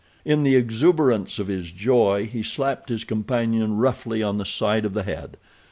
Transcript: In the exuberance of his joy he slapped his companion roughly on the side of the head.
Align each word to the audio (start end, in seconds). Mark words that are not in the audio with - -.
In 0.25 0.41
the 0.41 0.55
exuberance 0.55 1.37
of 1.37 1.45
his 1.47 1.71
joy 1.71 2.25
he 2.25 2.41
slapped 2.41 2.89
his 2.89 3.03
companion 3.03 3.77
roughly 3.77 4.23
on 4.23 4.37
the 4.39 4.45
side 4.45 4.83
of 4.83 4.93
the 4.93 5.03
head. 5.03 5.37